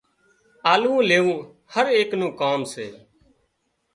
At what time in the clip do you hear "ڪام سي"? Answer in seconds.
2.41-2.87